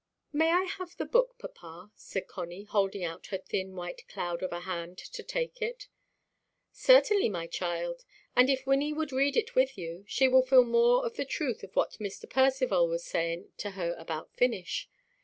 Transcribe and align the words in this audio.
"May 0.33 0.49
I 0.51 0.63
have 0.63 0.97
the 0.97 1.05
book, 1.05 1.37
papa?" 1.37 1.91
said 1.93 2.27
Connie, 2.27 2.63
holding 2.63 3.03
out 3.03 3.27
her 3.27 3.37
thin 3.37 3.75
white 3.75 4.07
cloud 4.07 4.41
of 4.41 4.51
a 4.51 4.61
hand 4.61 4.97
to 4.97 5.21
take 5.21 5.61
it. 5.61 5.89
"Certainly, 6.71 7.29
my 7.29 7.45
child. 7.45 8.03
And 8.35 8.49
if 8.49 8.65
Wynnie 8.65 8.93
would 8.95 9.11
read 9.11 9.37
it 9.37 9.53
with 9.53 9.77
you, 9.77 10.03
she 10.07 10.27
will 10.27 10.41
feel 10.43 10.63
more 10.65 11.05
of 11.05 11.17
the 11.17 11.23
truth 11.25 11.61
of 11.61 11.75
what 11.75 11.99
Mr. 11.99 12.27
Percivale 12.27 12.87
was 12.87 13.05
saying 13.05 13.51
to 13.57 13.71
her 13.77 13.93
about 13.93 14.33
finish. 14.33 14.89